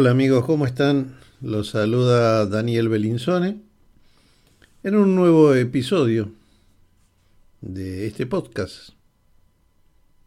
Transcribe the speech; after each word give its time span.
Hola 0.00 0.12
amigos, 0.12 0.46
¿cómo 0.46 0.64
están? 0.64 1.18
Los 1.42 1.68
saluda 1.68 2.46
Daniel 2.46 2.88
Belinzone 2.88 3.60
en 4.82 4.94
un 4.96 5.14
nuevo 5.14 5.54
episodio 5.54 6.32
de 7.60 8.06
este 8.06 8.24
podcast. 8.24 8.94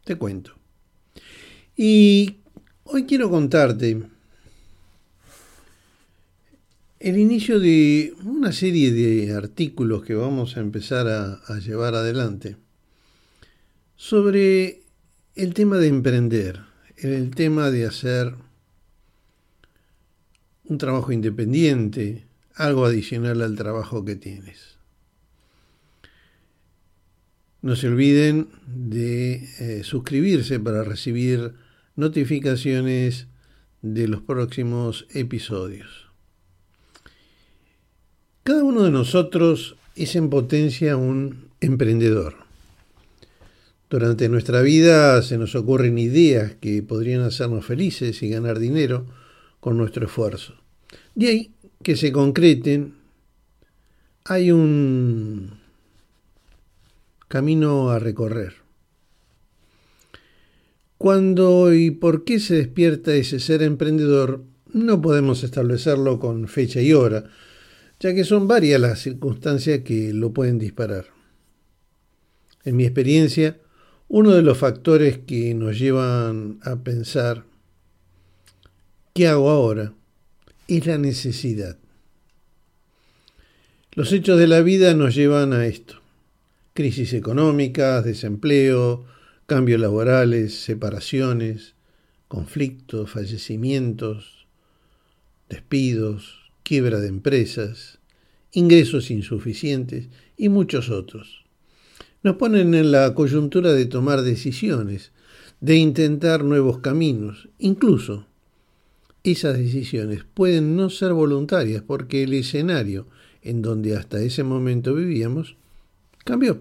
Te 0.04 0.14
cuento. 0.14 0.54
Y 1.76 2.36
hoy 2.84 3.04
quiero 3.04 3.28
contarte 3.28 4.00
el 7.00 7.18
inicio 7.18 7.58
de 7.58 8.14
una 8.22 8.52
serie 8.52 8.92
de 8.92 9.34
artículos 9.34 10.04
que 10.04 10.14
vamos 10.14 10.56
a 10.56 10.60
empezar 10.60 11.08
a, 11.08 11.40
a 11.48 11.58
llevar 11.58 11.96
adelante 11.96 12.56
sobre 13.96 14.82
el 15.34 15.52
tema 15.52 15.78
de 15.78 15.88
emprender, 15.88 16.60
el 16.96 17.34
tema 17.34 17.72
de 17.72 17.86
hacer 17.86 18.43
un 20.64 20.78
trabajo 20.78 21.12
independiente, 21.12 22.26
algo 22.54 22.84
adicional 22.84 23.42
al 23.42 23.56
trabajo 23.56 24.04
que 24.04 24.16
tienes. 24.16 24.74
No 27.62 27.76
se 27.76 27.88
olviden 27.88 28.48
de 28.66 29.48
eh, 29.58 29.84
suscribirse 29.84 30.60
para 30.60 30.84
recibir 30.84 31.54
notificaciones 31.96 33.26
de 33.80 34.08
los 34.08 34.20
próximos 34.22 35.06
episodios. 35.14 36.10
Cada 38.42 38.62
uno 38.62 38.82
de 38.82 38.90
nosotros 38.90 39.76
es 39.96 40.16
en 40.16 40.28
potencia 40.28 40.96
un 40.96 41.48
emprendedor. 41.60 42.36
Durante 43.88 44.28
nuestra 44.28 44.60
vida 44.60 45.22
se 45.22 45.38
nos 45.38 45.54
ocurren 45.54 45.98
ideas 45.98 46.54
que 46.60 46.82
podrían 46.82 47.22
hacernos 47.22 47.64
felices 47.64 48.22
y 48.22 48.28
ganar 48.28 48.58
dinero, 48.58 49.06
con 49.64 49.78
nuestro 49.78 50.04
esfuerzo. 50.04 50.52
De 51.14 51.28
ahí 51.28 51.54
que 51.82 51.96
se 51.96 52.12
concreten, 52.12 52.96
hay 54.26 54.50
un 54.50 55.58
camino 57.28 57.88
a 57.88 57.98
recorrer. 57.98 58.56
¿Cuándo 60.98 61.72
y 61.72 61.92
por 61.92 62.24
qué 62.24 62.40
se 62.40 62.56
despierta 62.56 63.14
ese 63.14 63.40
ser 63.40 63.62
emprendedor? 63.62 64.44
No 64.70 65.00
podemos 65.00 65.42
establecerlo 65.44 66.20
con 66.20 66.46
fecha 66.46 66.82
y 66.82 66.92
hora, 66.92 67.24
ya 68.00 68.12
que 68.12 68.24
son 68.24 68.46
varias 68.46 68.78
las 68.78 69.00
circunstancias 69.00 69.80
que 69.80 70.12
lo 70.12 70.34
pueden 70.34 70.58
disparar. 70.58 71.06
En 72.64 72.76
mi 72.76 72.84
experiencia, 72.84 73.56
uno 74.08 74.32
de 74.32 74.42
los 74.42 74.58
factores 74.58 75.20
que 75.26 75.54
nos 75.54 75.78
llevan 75.78 76.58
a 76.64 76.76
pensar 76.76 77.46
¿Qué 79.16 79.28
hago 79.28 79.48
ahora? 79.48 79.92
Es 80.66 80.86
la 80.86 80.98
necesidad. 80.98 81.78
Los 83.92 84.10
hechos 84.10 84.40
de 84.40 84.48
la 84.48 84.60
vida 84.60 84.92
nos 84.94 85.14
llevan 85.14 85.52
a 85.52 85.66
esto. 85.66 86.00
Crisis 86.72 87.12
económicas, 87.12 88.04
desempleo, 88.04 89.04
cambios 89.46 89.80
laborales, 89.80 90.60
separaciones, 90.64 91.74
conflictos, 92.26 93.08
fallecimientos, 93.08 94.48
despidos, 95.48 96.50
quiebra 96.64 96.98
de 96.98 97.06
empresas, 97.06 98.00
ingresos 98.50 99.12
insuficientes 99.12 100.08
y 100.36 100.48
muchos 100.48 100.90
otros. 100.90 101.44
Nos 102.24 102.34
ponen 102.34 102.74
en 102.74 102.90
la 102.90 103.14
coyuntura 103.14 103.74
de 103.74 103.86
tomar 103.86 104.22
decisiones, 104.22 105.12
de 105.60 105.76
intentar 105.76 106.42
nuevos 106.42 106.78
caminos, 106.78 107.48
incluso 107.60 108.26
esas 109.24 109.56
decisiones 109.56 110.24
pueden 110.34 110.76
no 110.76 110.90
ser 110.90 111.14
voluntarias 111.14 111.82
porque 111.82 112.22
el 112.22 112.34
escenario 112.34 113.06
en 113.42 113.62
donde 113.62 113.96
hasta 113.96 114.20
ese 114.20 114.44
momento 114.44 114.94
vivíamos 114.94 115.56
cambió. 116.24 116.60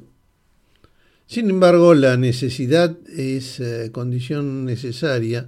Sin 1.28 1.50
embargo, 1.50 1.94
la 1.94 2.18
necesidad 2.18 2.98
es 3.08 3.60
eh, 3.60 3.92
condición 3.92 4.66
necesaria, 4.66 5.48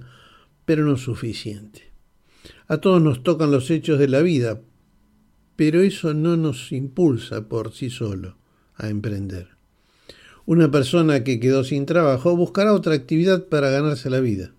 pero 0.64 0.84
no 0.84 0.96
suficiente. 0.96 1.90
A 2.68 2.78
todos 2.78 3.00
nos 3.00 3.22
tocan 3.22 3.50
los 3.50 3.70
hechos 3.70 3.98
de 3.98 4.08
la 4.08 4.20
vida, 4.20 4.60
pero 5.54 5.80
eso 5.80 6.12
no 6.12 6.36
nos 6.36 6.72
impulsa 6.72 7.48
por 7.48 7.72
sí 7.72 7.88
solo 7.88 8.36
a 8.74 8.88
emprender. 8.88 9.48
Una 10.44 10.70
persona 10.70 11.24
que 11.24 11.40
quedó 11.40 11.64
sin 11.64 11.86
trabajo 11.86 12.36
buscará 12.36 12.72
otra 12.72 12.94
actividad 12.94 13.44
para 13.44 13.70
ganarse 13.70 14.10
la 14.10 14.20
vida 14.20 14.55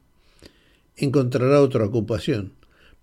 encontrará 0.97 1.61
otra 1.61 1.85
ocupación, 1.85 2.53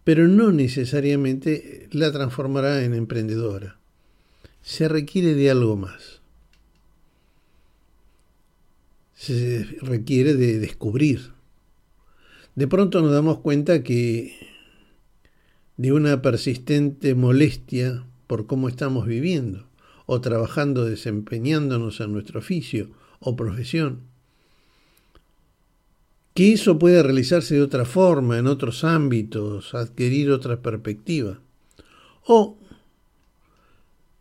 pero 0.02 0.28
no 0.28 0.52
necesariamente 0.52 1.88
la 1.92 2.12
transformará 2.12 2.84
en 2.84 2.94
emprendedora. 2.94 3.78
Se 4.62 4.88
requiere 4.88 5.34
de 5.34 5.50
algo 5.50 5.76
más. 5.76 6.20
Se 9.14 9.64
requiere 9.80 10.34
de 10.34 10.58
descubrir. 10.58 11.32
De 12.54 12.68
pronto 12.68 13.00
nos 13.00 13.12
damos 13.12 13.38
cuenta 13.38 13.82
que 13.82 14.34
de 15.76 15.92
una 15.92 16.22
persistente 16.22 17.14
molestia 17.14 18.04
por 18.26 18.46
cómo 18.46 18.68
estamos 18.68 19.06
viviendo 19.06 19.66
o 20.06 20.20
trabajando 20.20 20.84
desempeñándonos 20.84 22.00
en 22.00 22.12
nuestro 22.12 22.40
oficio 22.40 22.90
o 23.20 23.36
profesión, 23.36 24.02
que 26.34 26.52
eso 26.52 26.78
puede 26.80 27.02
realizarse 27.02 27.54
de 27.54 27.62
otra 27.62 27.84
forma, 27.84 28.38
en 28.38 28.48
otros 28.48 28.82
ámbitos, 28.82 29.72
adquirir 29.72 30.32
otra 30.32 30.60
perspectiva. 30.60 31.38
O, 32.26 32.58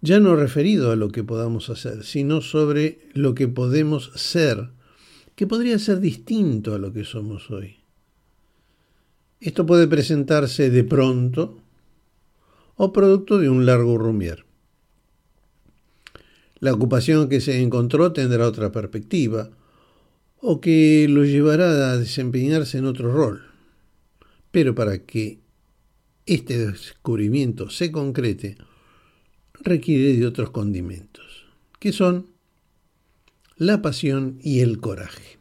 ya 0.01 0.19
no 0.19 0.35
referido 0.35 0.91
a 0.91 0.95
lo 0.95 1.09
que 1.09 1.23
podamos 1.23 1.71
hacer, 1.71 2.03
sino 2.03 2.41
sobre 2.41 2.99
lo 3.13 3.33
que 3.33 3.47
podemos 3.47 4.11
ser, 4.15 4.69
que 5.35 5.47
podría 5.47 5.79
ser 5.79 5.99
distinto 6.01 6.75
a 6.75 6.77
lo 6.77 6.93
que 6.93 7.03
somos 7.03 7.49
hoy. 7.49 7.77
Esto 9.39 9.65
puede 9.65 9.87
presentarse 9.87 10.69
de 10.69 10.83
pronto 10.83 11.57
o 12.75 12.93
producto 12.93 13.39
de 13.39 13.49
un 13.49 13.65
largo 13.65 13.97
rumier. 13.97 14.45
La 16.59 16.73
ocupación 16.73 17.27
que 17.27 17.41
se 17.41 17.61
encontró 17.61 18.13
tendrá 18.13 18.47
otra 18.47 18.71
perspectiva, 18.71 19.49
o 20.45 20.59
que 20.59 21.07
lo 21.09 21.23
llevará 21.23 21.91
a 21.91 21.97
desempeñarse 21.97 22.77
en 22.77 22.85
otro 22.85 23.13
rol. 23.13 23.43
Pero 24.51 24.75
para 24.75 24.99
que 25.05 25.39
este 26.25 26.57
descubrimiento 26.57 27.69
se 27.69 27.93
concrete, 27.93 28.57
requiere 29.61 30.17
de 30.17 30.27
otros 30.27 30.49
condimentos, 30.49 31.45
que 31.79 31.93
son 31.93 32.27
la 33.55 33.81
pasión 33.81 34.37
y 34.43 34.59
el 34.59 34.81
coraje. 34.81 35.37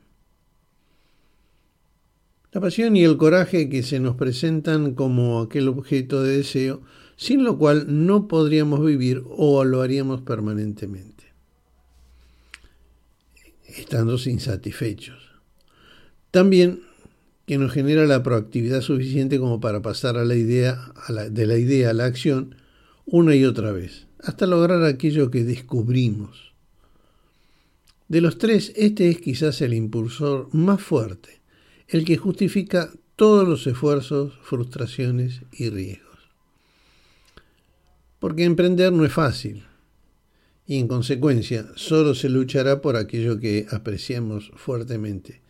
La 2.52 2.60
pasión 2.60 2.94
y 2.94 3.02
el 3.02 3.16
coraje 3.16 3.68
que 3.68 3.82
se 3.82 3.98
nos 3.98 4.14
presentan 4.14 4.94
como 4.94 5.40
aquel 5.40 5.66
objeto 5.66 6.22
de 6.22 6.36
deseo, 6.36 6.82
sin 7.16 7.42
lo 7.42 7.58
cual 7.58 7.86
no 7.88 8.28
podríamos 8.28 8.84
vivir 8.84 9.24
o 9.26 9.64
lo 9.64 9.82
haríamos 9.82 10.20
permanentemente 10.20 11.21
estando 13.76 14.16
insatisfechos. 14.24 15.32
También 16.30 16.80
que 17.46 17.58
nos 17.58 17.72
genera 17.72 18.06
la 18.06 18.22
proactividad 18.22 18.80
suficiente 18.80 19.38
como 19.38 19.60
para 19.60 19.82
pasar 19.82 20.16
a 20.16 20.24
la 20.24 20.36
idea, 20.36 20.92
de 21.30 21.46
la 21.46 21.58
idea 21.58 21.90
a 21.90 21.94
la 21.94 22.04
acción 22.04 22.54
una 23.04 23.34
y 23.34 23.44
otra 23.44 23.72
vez, 23.72 24.06
hasta 24.20 24.46
lograr 24.46 24.84
aquello 24.84 25.30
que 25.30 25.44
descubrimos. 25.44 26.52
De 28.08 28.20
los 28.20 28.38
tres, 28.38 28.72
este 28.76 29.08
es 29.08 29.20
quizás 29.20 29.60
el 29.60 29.74
impulsor 29.74 30.48
más 30.54 30.80
fuerte, 30.80 31.40
el 31.88 32.04
que 32.04 32.16
justifica 32.16 32.90
todos 33.16 33.46
los 33.48 33.66
esfuerzos, 33.66 34.34
frustraciones 34.42 35.42
y 35.52 35.70
riesgos. 35.70 36.18
Porque 38.18 38.44
emprender 38.44 38.92
no 38.92 39.04
es 39.04 39.12
fácil, 39.12 39.64
y 40.66 40.78
en 40.78 40.88
consecuencia 40.88 41.66
solo 41.74 42.14
se 42.14 42.28
luchará 42.28 42.80
por 42.80 42.96
aquello 42.96 43.38
que 43.38 43.66
apreciamos 43.70 44.50
fuertemente, 44.56 45.40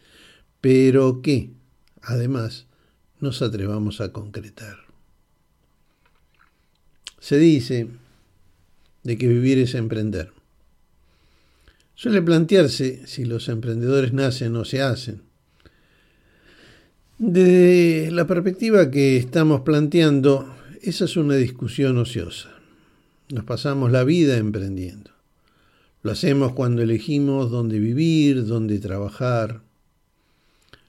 pero 0.61 1.23
que, 1.23 1.51
además, 2.01 2.67
nos 3.21 3.43
atrevamos 3.43 4.01
a 4.01 4.13
concretar. 4.13 4.79
Se 7.21 7.39
dice 7.39 7.89
de 9.05 9.19
que 9.19 9.29
vivir 9.29 9.59
es 9.59 9.75
emprender. 9.75 10.33
Suele 11.95 12.23
plantearse 12.23 13.07
si 13.07 13.25
los 13.25 13.49
emprendedores 13.49 14.13
nacen 14.13 14.57
o 14.57 14.65
se 14.65 14.83
hacen. 14.83 15.23
Desde 17.19 18.11
la 18.11 18.27
perspectiva 18.27 18.91
que 18.91 19.17
estamos 19.17 19.61
planteando, 19.61 20.53
esa 20.83 21.05
es 21.05 21.17
una 21.17 21.37
discusión 21.37 21.99
ociosa. 21.99 22.62
Nos 23.33 23.45
pasamos 23.45 23.91
la 23.91 24.05
vida 24.05 24.37
emprendiendo. 24.37 25.11
Lo 26.03 26.13
hacemos 26.13 26.53
cuando 26.53 26.83
elegimos 26.83 27.51
dónde 27.51 27.79
vivir, 27.79 28.45
dónde 28.45 28.79
trabajar, 28.79 29.63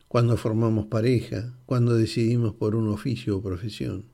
cuando 0.09 0.35
formamos 0.35 0.87
pareja, 0.87 1.53
cuando 1.65 1.95
decidimos 1.95 2.53
por 2.53 2.75
un 2.75 2.89
oficio 2.89 3.37
o 3.37 3.41
profesión. 3.41 4.07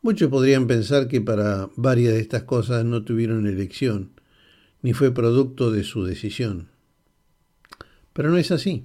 Muchos 0.00 0.30
podrían 0.30 0.68
pensar 0.68 1.08
que 1.08 1.20
para 1.20 1.70
varias 1.74 2.12
de 2.12 2.20
estas 2.20 2.44
cosas 2.44 2.84
no 2.84 3.02
tuvieron 3.02 3.48
elección, 3.48 4.12
ni 4.82 4.92
fue 4.92 5.10
producto 5.10 5.72
de 5.72 5.82
su 5.82 6.04
decisión. 6.04 6.68
Pero 8.12 8.30
no 8.30 8.36
es 8.36 8.52
así. 8.52 8.84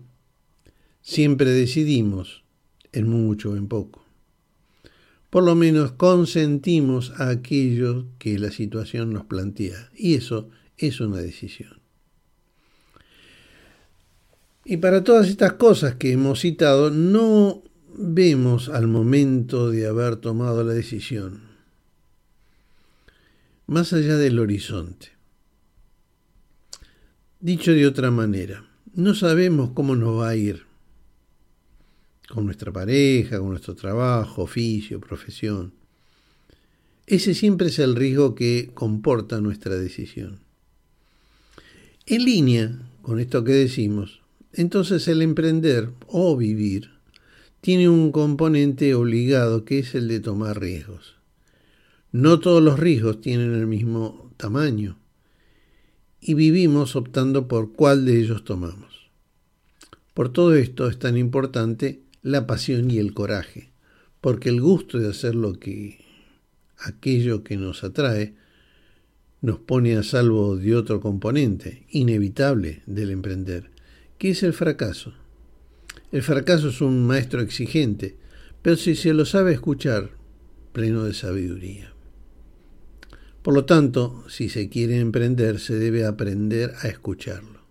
Siempre 1.03 1.51
decidimos, 1.51 2.41
en 2.93 3.09
mucho 3.09 3.51
o 3.51 3.55
en 3.55 3.67
poco. 3.67 4.08
Por 5.29 5.43
lo 5.43 5.55
menos 5.55 5.91
consentimos 5.91 7.11
a 7.17 7.29
aquello 7.29 8.07
que 8.17 8.39
la 8.39 8.51
situación 8.51 9.13
nos 9.13 9.25
plantea, 9.25 9.91
y 9.95 10.15
eso 10.15 10.49
es 10.77 10.99
una 11.01 11.17
decisión. 11.17 11.79
Y 14.65 14.77
para 14.77 15.03
todas 15.03 15.27
estas 15.27 15.53
cosas 15.53 15.95
que 15.95 16.11
hemos 16.11 16.41
citado, 16.41 16.89
no 16.89 17.63
vemos 17.95 18.69
al 18.69 18.87
momento 18.87 19.69
de 19.69 19.87
haber 19.87 20.15
tomado 20.15 20.63
la 20.63 20.73
decisión, 20.73 21.41
más 23.67 23.93
allá 23.93 24.17
del 24.17 24.39
horizonte. 24.39 25.09
Dicho 27.39 27.71
de 27.71 27.87
otra 27.87 28.11
manera, 28.11 28.65
no 28.93 29.13
sabemos 29.13 29.71
cómo 29.71 29.95
nos 29.95 30.19
va 30.19 30.29
a 30.29 30.35
ir 30.35 30.68
con 32.29 32.45
nuestra 32.45 32.71
pareja, 32.71 33.39
con 33.39 33.49
nuestro 33.49 33.75
trabajo, 33.75 34.43
oficio, 34.43 34.99
profesión. 34.99 35.73
Ese 37.07 37.33
siempre 37.33 37.67
es 37.67 37.79
el 37.79 37.95
riesgo 37.95 38.35
que 38.35 38.69
comporta 38.73 39.41
nuestra 39.41 39.75
decisión. 39.75 40.39
En 42.05 42.23
línea 42.23 42.79
con 43.01 43.19
esto 43.19 43.43
que 43.43 43.53
decimos, 43.53 44.21
entonces 44.53 45.07
el 45.07 45.21
emprender 45.21 45.89
o 46.07 46.37
vivir 46.37 46.91
tiene 47.61 47.89
un 47.89 48.11
componente 48.11 48.93
obligado 48.93 49.65
que 49.65 49.79
es 49.79 49.95
el 49.95 50.07
de 50.07 50.19
tomar 50.19 50.59
riesgos. 50.59 51.15
No 52.11 52.39
todos 52.39 52.61
los 52.61 52.79
riesgos 52.79 53.21
tienen 53.21 53.53
el 53.53 53.67
mismo 53.67 54.31
tamaño 54.37 54.97
y 56.21 56.35
vivimos 56.35 56.95
optando 56.95 57.47
por 57.47 57.73
cuál 57.73 58.05
de 58.05 58.19
ellos 58.19 58.43
tomamos. 58.43 59.09
Por 60.13 60.29
todo 60.29 60.53
esto 60.55 60.87
es 60.87 60.99
tan 60.99 61.17
importante 61.17 62.03
la 62.21 62.47
pasión 62.47 62.91
y 62.91 62.97
el 62.97 63.13
coraje, 63.13 63.71
porque 64.21 64.49
el 64.49 64.61
gusto 64.61 64.99
de 64.99 65.09
hacer 65.09 65.35
lo 65.35 65.53
que 65.53 66.05
aquello 66.77 67.43
que 67.43 67.57
nos 67.57 67.83
atrae 67.83 68.35
nos 69.41 69.59
pone 69.59 69.95
a 69.95 70.03
salvo 70.03 70.57
de 70.57 70.75
otro 70.75 70.99
componente 70.99 71.85
inevitable 71.89 72.83
del 72.85 73.11
emprender, 73.11 73.71
¿Qué 74.19 74.31
es 74.31 74.43
el 74.43 74.51
fracaso? 74.51 75.13
El 76.11 76.23
fracaso 76.23 76.67
es 76.67 76.81
un 76.81 77.07
maestro 77.07 77.39
exigente, 77.39 78.17
pero 78.61 78.75
si 78.75 78.93
se 78.93 79.13
lo 79.13 79.23
sabe 79.23 79.53
escuchar, 79.53 80.09
pleno 80.73 81.05
de 81.05 81.13
sabiduría. 81.13 81.93
Por 83.41 83.53
lo 83.53 83.63
tanto, 83.63 84.25
si 84.27 84.49
se 84.49 84.67
quiere 84.67 84.99
emprender, 84.99 85.61
se 85.61 85.75
debe 85.75 86.05
aprender 86.05 86.73
a 86.81 86.89
escucharlo. 86.89 87.61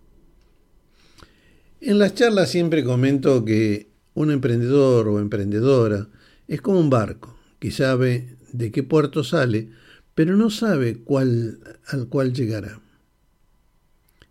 En 1.81 1.99
las 1.99 2.15
charlas 2.15 2.49
siempre 2.49 2.83
comento 2.83 3.45
que 3.45 3.88
un 4.13 4.31
emprendedor 4.31 5.07
o 5.07 5.19
emprendedora 5.19 6.07
es 6.47 6.61
como 6.61 6.79
un 6.79 6.89
barco 6.89 7.37
que 7.59 7.71
sabe 7.71 8.35
de 8.51 8.71
qué 8.71 8.83
puerto 8.83 9.23
sale, 9.23 9.69
pero 10.15 10.35
no 10.35 10.49
sabe 10.49 10.97
cuál, 11.03 11.59
al 11.87 12.07
cual 12.07 12.33
llegará 12.33 12.81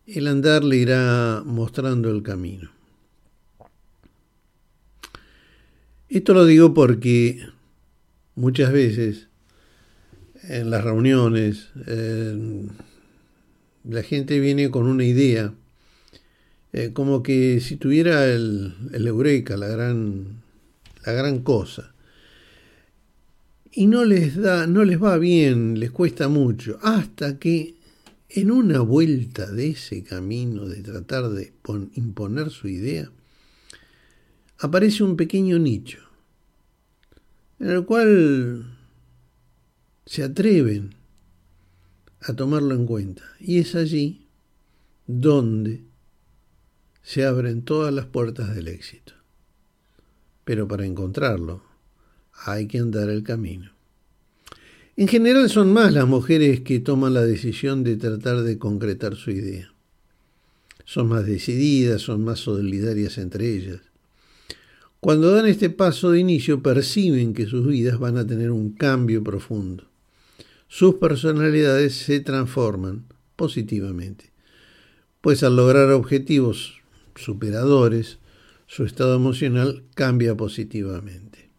el 0.09 0.27
andar 0.27 0.65
le 0.65 0.79
irá 0.79 1.43
mostrando 1.45 2.11
el 2.11 2.23
camino. 2.23 2.71
Esto 6.09 6.33
lo 6.33 6.47
digo 6.47 6.73
porque 6.73 7.47
muchas 8.35 8.73
veces 8.73 9.29
en 10.45 10.71
las 10.71 10.83
reuniones 10.83 11.69
la 13.85 14.03
gente 14.03 14.41
viene 14.41 14.71
con 14.71 14.87
una 14.87 15.05
idea, 15.05 15.53
eh, 16.73 16.93
como 16.93 17.23
que 17.23 17.61
si 17.61 17.77
tuviera 17.77 18.27
el, 18.27 18.75
el 18.93 19.07
eureka, 19.07 19.57
la 19.57 19.69
gran, 19.69 20.43
la 21.05 21.13
gran 21.13 21.41
cosa, 21.41 21.95
y 23.71 23.87
no 23.87 24.05
les 24.05 24.37
da, 24.37 24.67
no 24.67 24.85
les 24.85 25.03
va 25.03 25.19
bien, 25.19 25.79
les 25.79 25.91
cuesta 25.91 26.29
mucho, 26.29 26.79
hasta 26.83 27.39
que 27.39 27.77
en 28.29 28.51
una 28.51 28.81
vuelta 28.81 29.51
de 29.51 29.71
ese 29.71 30.03
camino 30.03 30.69
de 30.69 30.83
tratar 30.83 31.31
de 31.31 31.53
imponer 31.95 32.51
su 32.51 32.69
idea, 32.69 33.11
aparece 34.59 35.05
un 35.05 35.17
pequeño 35.17 35.59
nicho, 35.59 36.01
en 37.61 37.71
el 37.71 37.85
cual 37.85 38.77
se 40.07 40.23
atreven 40.23 40.95
a 42.21 42.35
tomarlo 42.35 42.75
en 42.75 42.87
cuenta. 42.87 43.23
Y 43.41 43.59
es 43.59 43.75
allí 43.75 44.27
donde 45.07 45.83
se 47.09 47.25
abren 47.25 47.63
todas 47.63 47.91
las 47.91 48.05
puertas 48.05 48.55
del 48.55 48.69
éxito. 48.69 49.15
Pero 50.45 50.69
para 50.69 50.85
encontrarlo 50.85 51.63
hay 52.45 52.67
que 52.67 52.81
andar 52.81 53.09
el 53.09 53.23
camino. 53.23 53.71
En 54.95 55.09
general 55.09 55.49
son 55.49 55.73
más 55.73 55.95
las 55.95 56.07
mujeres 56.07 56.61
que 56.61 56.81
toman 56.81 57.15
la 57.15 57.25
decisión 57.25 57.83
de 57.83 57.97
tratar 57.97 58.43
de 58.43 58.59
concretar 58.59 59.17
su 59.17 59.31
idea. 59.31 59.73
Son 60.85 61.09
más 61.09 61.25
decididas, 61.25 62.03
son 62.03 62.25
más 62.25 62.41
solidarias 62.41 63.17
entre 63.17 63.57
ellas. 63.57 63.81
Cuando 65.01 65.33
dan 65.33 65.47
este 65.47 65.71
paso 65.71 66.11
de 66.11 66.21
inicio 66.21 66.63
perciben 66.63 67.33
que 67.33 67.47
sus 67.47 67.67
vidas 67.67 67.99
van 67.99 68.19
a 68.19 68.27
tener 68.27 68.51
un 68.51 68.73
cambio 68.73 69.25
profundo. 69.25 69.85
Sus 70.69 70.97
personalidades 70.97 71.95
se 71.95 72.21
transforman 72.21 73.07
positivamente, 73.35 74.31
pues 75.23 75.43
al 75.43 75.57
lograr 75.57 75.91
objetivos 75.93 76.78
superadores, 77.19 78.19
su 78.67 78.85
estado 78.85 79.17
emocional 79.17 79.85
cambia 79.95 80.37
positivamente. 80.37 81.51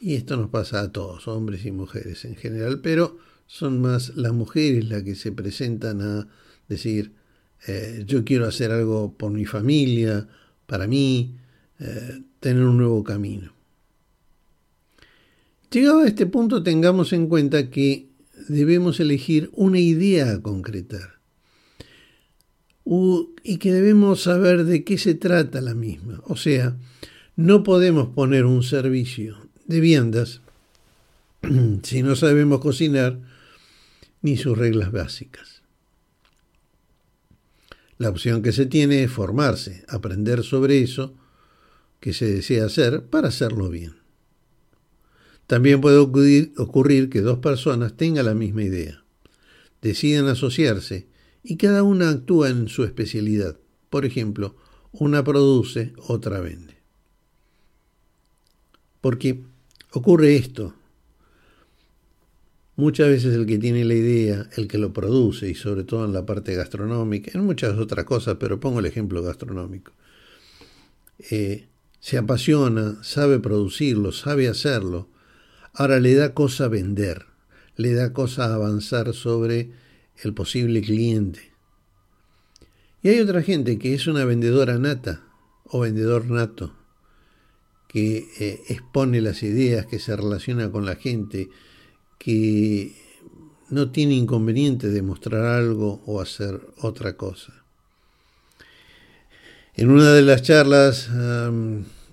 Y 0.00 0.14
esto 0.14 0.36
nos 0.36 0.50
pasa 0.50 0.80
a 0.80 0.92
todos, 0.92 1.28
hombres 1.28 1.64
y 1.66 1.72
mujeres 1.72 2.24
en 2.24 2.36
general, 2.36 2.80
pero 2.80 3.18
son 3.46 3.80
más 3.80 4.16
las 4.16 4.32
mujeres 4.32 4.88
las 4.88 5.02
que 5.02 5.14
se 5.14 5.32
presentan 5.32 6.00
a 6.00 6.28
decir, 6.68 7.12
eh, 7.66 8.04
yo 8.06 8.24
quiero 8.24 8.46
hacer 8.46 8.70
algo 8.70 9.14
por 9.16 9.32
mi 9.32 9.44
familia, 9.44 10.28
para 10.66 10.86
mí, 10.86 11.36
eh, 11.80 12.22
tener 12.40 12.62
un 12.64 12.76
nuevo 12.76 13.02
camino. 13.02 13.52
Llegado 15.70 16.00
a 16.00 16.06
este 16.06 16.26
punto, 16.26 16.62
tengamos 16.62 17.12
en 17.12 17.26
cuenta 17.26 17.68
que 17.68 18.08
debemos 18.48 19.00
elegir 19.00 19.50
una 19.52 19.78
idea 19.78 20.30
a 20.30 20.40
concretar 20.40 21.17
y 23.42 23.58
que 23.58 23.72
debemos 23.72 24.22
saber 24.22 24.64
de 24.64 24.82
qué 24.82 24.96
se 24.96 25.14
trata 25.14 25.60
la 25.60 25.74
misma. 25.74 26.22
O 26.24 26.36
sea, 26.36 26.76
no 27.36 27.62
podemos 27.62 28.08
poner 28.08 28.46
un 28.46 28.62
servicio 28.62 29.36
de 29.66 29.80
viandas 29.80 30.40
si 31.82 32.02
no 32.02 32.16
sabemos 32.16 32.60
cocinar 32.60 33.18
ni 34.22 34.36
sus 34.36 34.56
reglas 34.56 34.90
básicas. 34.90 35.62
La 37.98 38.08
opción 38.08 38.42
que 38.42 38.52
se 38.52 38.64
tiene 38.64 39.02
es 39.02 39.10
formarse, 39.10 39.84
aprender 39.88 40.42
sobre 40.42 40.80
eso 40.80 41.14
que 42.00 42.12
se 42.12 42.32
desea 42.32 42.66
hacer 42.66 43.04
para 43.04 43.28
hacerlo 43.28 43.68
bien. 43.68 43.96
También 45.46 45.80
puede 45.80 45.98
ocurrir, 45.98 47.10
que 47.10 47.20
dos 47.22 47.38
personas 47.38 47.96
tengan 47.96 48.26
la 48.26 48.34
misma 48.34 48.62
idea, 48.62 49.02
decidan 49.82 50.28
asociarse 50.28 51.07
y 51.42 51.56
cada 51.56 51.82
una 51.82 52.10
actúa 52.10 52.50
en 52.50 52.68
su 52.68 52.84
especialidad. 52.84 53.56
Por 53.90 54.04
ejemplo, 54.04 54.56
una 54.92 55.24
produce, 55.24 55.92
otra 55.96 56.40
vende. 56.40 56.76
Porque 59.00 59.42
ocurre 59.92 60.36
esto. 60.36 60.74
Muchas 62.76 63.08
veces 63.08 63.34
el 63.34 63.46
que 63.46 63.58
tiene 63.58 63.84
la 63.84 63.94
idea, 63.94 64.48
el 64.56 64.68
que 64.68 64.78
lo 64.78 64.92
produce, 64.92 65.48
y 65.48 65.54
sobre 65.54 65.82
todo 65.84 66.04
en 66.04 66.12
la 66.12 66.26
parte 66.26 66.54
gastronómica, 66.54 67.32
en 67.34 67.44
muchas 67.44 67.76
otras 67.76 68.04
cosas, 68.04 68.36
pero 68.38 68.60
pongo 68.60 68.78
el 68.78 68.86
ejemplo 68.86 69.20
gastronómico, 69.20 69.92
eh, 71.30 71.66
se 71.98 72.18
apasiona, 72.18 73.02
sabe 73.02 73.40
producirlo, 73.40 74.12
sabe 74.12 74.48
hacerlo, 74.48 75.08
ahora 75.72 75.98
le 75.98 76.14
da 76.14 76.34
cosa 76.34 76.68
vender, 76.68 77.26
le 77.76 77.94
da 77.94 78.12
cosa 78.12 78.54
avanzar 78.54 79.12
sobre 79.12 79.72
el 80.22 80.34
posible 80.34 80.82
cliente. 80.82 81.52
Y 83.02 83.08
hay 83.10 83.20
otra 83.20 83.42
gente 83.42 83.78
que 83.78 83.94
es 83.94 84.06
una 84.06 84.24
vendedora 84.24 84.78
nata 84.78 85.22
o 85.64 85.80
vendedor 85.80 86.26
nato, 86.26 86.74
que 87.86 88.28
eh, 88.38 88.60
expone 88.68 89.20
las 89.20 89.42
ideas, 89.42 89.86
que 89.86 89.98
se 89.98 90.16
relaciona 90.16 90.70
con 90.70 90.84
la 90.84 90.96
gente, 90.96 91.48
que 92.18 92.94
no 93.70 93.90
tiene 93.90 94.14
inconveniente 94.14 94.88
de 94.88 95.02
mostrar 95.02 95.44
algo 95.44 96.02
o 96.06 96.20
hacer 96.20 96.60
otra 96.78 97.16
cosa. 97.16 97.64
En 99.74 99.90
una 99.90 100.12
de 100.12 100.22
las 100.22 100.42
charlas 100.42 101.08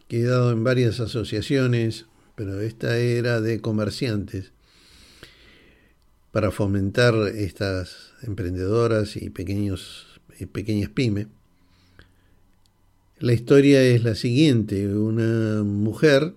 que 0.08 0.20
he 0.20 0.24
dado 0.24 0.52
en 0.52 0.64
varias 0.64 1.00
asociaciones, 1.00 2.06
pero 2.36 2.62
esta 2.62 2.98
era 2.98 3.42
de 3.42 3.60
comerciantes, 3.60 4.52
para 6.36 6.52
fomentar 6.52 7.16
estas 7.34 8.12
emprendedoras 8.22 9.16
y 9.16 9.30
pequeños, 9.30 10.20
pequeñas 10.52 10.90
pymes. 10.90 11.28
La 13.20 13.32
historia 13.32 13.82
es 13.82 14.04
la 14.04 14.16
siguiente, 14.16 14.86
una 14.94 15.64
mujer, 15.64 16.34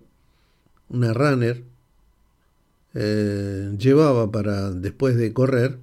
una 0.88 1.12
runner, 1.12 1.64
eh, 2.94 3.74
llevaba 3.76 4.30
para, 4.30 4.70
después 4.70 5.16
de 5.16 5.32
correr, 5.32 5.80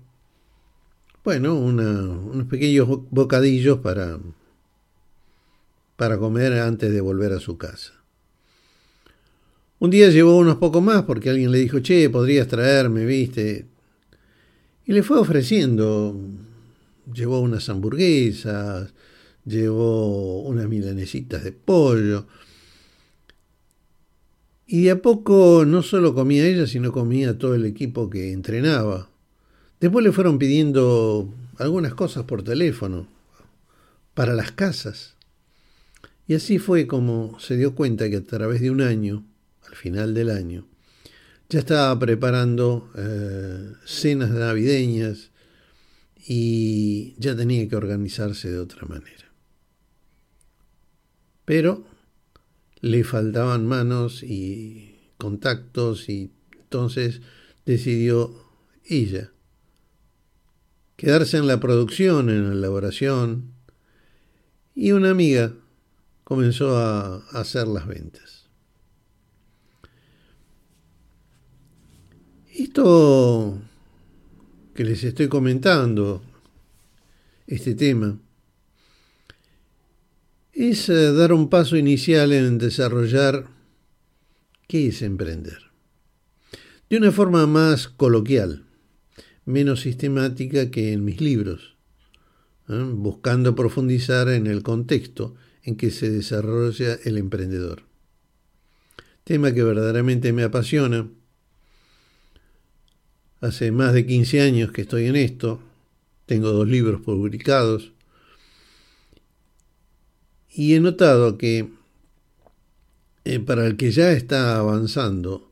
bueno, 1.26 1.56
unos 1.56 2.48
pequeños 2.48 2.88
bocadillos 3.10 3.80
para, 3.80 4.18
para 5.98 6.18
comer 6.18 6.54
antes 6.54 6.90
de 6.90 7.02
volver 7.02 7.34
a 7.34 7.42
su 7.42 7.58
casa. 7.58 7.92
Un 9.80 9.90
día 9.90 10.10
llevó 10.10 10.38
unos 10.38 10.56
pocos 10.56 10.82
más 10.82 11.04
porque 11.04 11.32
alguien 11.32 11.52
le 11.52 11.58
dijo, 11.58 11.82
che, 11.82 12.10
podrías 12.10 12.48
traerme, 12.48 13.04
viste. 13.04 13.75
Y 14.86 14.94
le 14.94 15.02
fue 15.02 15.18
ofreciendo, 15.18 16.16
llevó 17.12 17.40
unas 17.40 17.68
hamburguesas, 17.70 18.94
llevó 19.46 20.42
unas 20.42 20.68
milanesitas 20.68 21.44
de 21.44 21.52
pollo. 21.52 22.28
Y 24.68 24.84
de 24.84 24.92
a 24.92 25.02
poco 25.02 25.64
no 25.66 25.82
solo 25.82 26.14
comía 26.14 26.46
ella, 26.46 26.68
sino 26.68 26.92
comía 26.92 27.38
todo 27.38 27.56
el 27.56 27.66
equipo 27.66 28.10
que 28.10 28.32
entrenaba. 28.32 29.10
Después 29.80 30.04
le 30.04 30.12
fueron 30.12 30.38
pidiendo 30.38 31.34
algunas 31.58 31.94
cosas 31.94 32.26
por 32.26 32.44
teléfono, 32.44 33.08
para 34.14 34.34
las 34.34 34.52
casas. 34.52 35.16
Y 36.28 36.36
así 36.36 36.58
fue 36.58 36.88
como 36.88 37.40
se 37.40 37.58
dio 37.58 37.76
cuenta 37.76 38.10
que 38.10 38.18
a 38.18 38.24
través 38.24 38.62
de 38.62 38.72
un 38.72 38.82
año, 38.82 39.24
al 39.68 39.76
final 39.76 40.14
del 40.14 40.30
año, 40.30 40.66
ya 41.50 41.60
estaba 41.60 41.98
preparando 42.00 42.92
eh, 42.96 43.74
cenas 43.86 44.32
navideñas 44.32 45.32
y 46.28 47.16
ya 47.20 47.36
tenía 47.36 47.68
que 47.68 47.76
organizarse 47.76 48.50
de 48.50 48.60
otra 48.60 48.88
manera. 48.88 49.32
Pero 51.46 51.86
le 52.82 53.04
faltaban 53.04 53.68
manos 53.68 54.24
y 54.24 55.12
contactos 55.18 56.10
y 56.10 56.32
entonces 56.58 57.22
decidió 57.66 58.34
ella 58.84 59.32
quedarse 60.96 61.38
en 61.38 61.48
la 61.48 61.60
producción, 61.60 62.30
en 62.30 62.48
la 62.48 62.54
elaboración 62.54 63.54
y 64.74 64.92
una 64.92 65.12
amiga 65.12 65.54
comenzó 66.24 66.78
a 66.78 67.18
hacer 67.34 67.68
las 67.68 67.88
ventas. 67.88 68.45
Esto 72.58 73.62
que 74.74 74.86
les 74.86 75.04
estoy 75.04 75.28
comentando, 75.28 76.24
este 77.48 77.76
tema, 77.76 78.18
es 80.54 80.88
eh, 80.88 81.12
dar 81.12 81.34
un 81.34 81.50
paso 81.50 81.76
inicial 81.76 82.32
en 82.32 82.58
desarrollar 82.58 83.48
qué 84.70 84.88
es 84.88 85.02
emprender. 85.02 85.64
De 86.90 86.96
una 86.96 87.12
forma 87.12 87.46
más 87.46 87.90
coloquial, 87.90 88.64
menos 89.44 89.82
sistemática 89.82 90.72
que 90.72 90.94
en 90.94 91.04
mis 91.04 91.20
libros, 91.20 91.76
¿eh? 92.70 92.90
buscando 92.94 93.54
profundizar 93.54 94.30
en 94.30 94.48
el 94.48 94.64
contexto 94.64 95.36
en 95.62 95.76
que 95.76 95.92
se 95.92 96.10
desarrolla 96.10 96.94
el 97.04 97.18
emprendedor. 97.18 97.84
Tema 99.26 99.52
que 99.52 99.64
verdaderamente 99.64 100.32
me 100.32 100.44
apasiona 100.44 101.10
Hace 103.46 103.72
más 103.72 103.94
de 103.94 104.08
15 104.08 104.42
años 104.42 104.72
que 104.72 104.82
estoy 104.82 105.06
en 105.06 105.16
esto, 105.16 105.62
tengo 106.26 106.52
dos 106.52 106.68
libros 106.68 107.02
publicados. 107.02 107.92
Y 110.52 110.74
he 110.74 110.80
notado 110.80 111.38
que 111.38 111.70
eh, 113.24 113.40
para 113.40 113.68
el 113.68 113.78
que 113.78 113.92
ya 113.92 114.14
está 114.14 114.58
avanzando, 114.58 115.52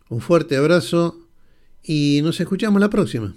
Un 0.09 0.21
fuerte 0.21 0.57
abrazo 0.57 1.29
y 1.83 2.21
nos 2.23 2.41
escuchamos 2.41 2.81
la 2.81 2.91
próxima. 2.91 3.35